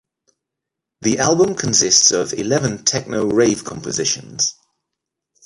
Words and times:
The 1.01 1.19
album 1.19 1.53
consists 1.53 2.09
of 2.09 2.33
eleven 2.33 2.83
techno-rave 2.83 3.63
compositions. 3.63 4.55